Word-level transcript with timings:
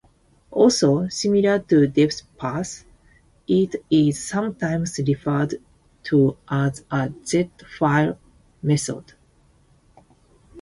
Also, 0.49 1.07
similar 1.09 1.59
to 1.59 1.85
depth 1.85 2.23
pass, 2.35 2.85
it 3.47 3.85
is 3.91 4.25
sometimes 4.29 4.99
referred 5.05 5.61
to 6.01 6.35
as 6.49 6.81
the 6.89 7.13
z-fail 7.23 8.17
method. 8.63 9.13